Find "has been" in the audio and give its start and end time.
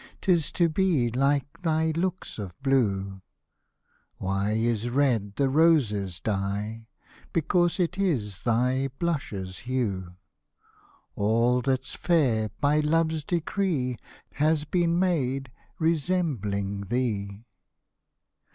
14.31-14.97